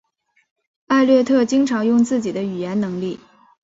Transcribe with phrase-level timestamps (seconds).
[0.87, 3.19] 艾略特经常用自己的语言能力。